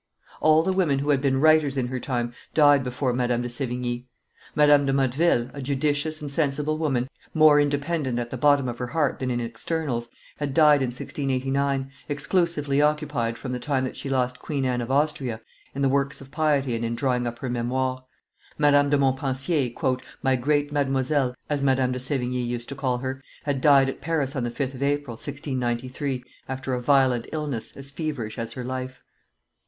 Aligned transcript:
All 0.41 0.63
the 0.63 0.73
women 0.73 0.97
who 0.97 1.11
had 1.11 1.21
been 1.21 1.39
writers 1.39 1.77
in 1.77 1.89
her 1.89 1.99
time 1.99 2.33
died 2.55 2.81
before 2.83 3.13
Madame 3.13 3.43
de 3.43 3.49
Sevigne. 3.49 4.07
Madame 4.55 4.87
de 4.87 4.91
Motteville, 4.93 5.51
a 5.53 5.61
judicious 5.61 6.19
and 6.21 6.31
sensible 6.31 6.79
woman, 6.79 7.07
more 7.35 7.59
independent 7.61 8.17
at 8.17 8.31
the 8.31 8.35
bottom 8.37 8.67
of 8.67 8.79
her 8.79 8.87
heart 8.87 9.19
than 9.19 9.29
in 9.29 9.39
externals, 9.39 10.09
had 10.37 10.55
died 10.55 10.81
in 10.81 10.87
1689, 10.87 11.91
exclusively 12.09 12.81
occupied, 12.81 13.37
from 13.37 13.51
the 13.51 13.59
time 13.59 13.83
that 13.83 13.95
she 13.95 14.09
lost 14.09 14.39
Queen 14.39 14.65
Anne 14.65 14.81
of 14.81 14.89
Austria, 14.89 15.39
in 15.75 15.87
works 15.87 16.19
of 16.19 16.31
piety 16.31 16.75
and 16.75 16.83
in 16.83 16.95
drawing 16.95 17.27
up 17.27 17.37
her 17.37 17.47
Memoires. 17.51 17.99
Mdlle. 18.59 18.89
de 18.89 18.97
Montpensier, 18.97 19.97
"my 20.23 20.35
great 20.35 20.71
Mademoiselle," 20.73 21.35
as 21.47 21.61
Madame 21.61 21.91
de 21.91 21.99
Sevigne 21.99 22.41
used 22.41 22.69
to 22.69 22.75
call 22.75 22.97
her, 22.97 23.21
had 23.43 23.61
died 23.61 23.87
at 23.87 24.01
Paris 24.01 24.35
on 24.35 24.43
the 24.43 24.49
5th 24.49 24.73
of 24.73 24.81
April, 24.81 25.13
1693, 25.13 26.23
after 26.49 26.73
a 26.73 26.81
violent 26.81 27.27
illness, 27.31 27.77
as 27.77 27.91
feverish 27.91 28.39
as 28.39 28.53
her 28.53 28.63
life. 28.63 29.03